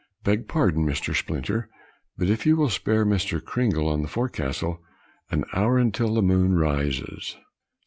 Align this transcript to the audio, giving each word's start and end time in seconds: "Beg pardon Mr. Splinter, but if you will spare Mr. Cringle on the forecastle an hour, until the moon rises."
"Beg 0.23 0.47
pardon 0.47 0.83
Mr. 0.83 1.15
Splinter, 1.15 1.69
but 2.17 2.27
if 2.27 2.43
you 2.43 2.55
will 2.55 2.69
spare 2.71 3.05
Mr. 3.05 3.39
Cringle 3.39 3.87
on 3.87 4.01
the 4.01 4.07
forecastle 4.07 4.81
an 5.29 5.45
hour, 5.53 5.77
until 5.77 6.15
the 6.15 6.23
moon 6.23 6.55
rises." 6.55 7.37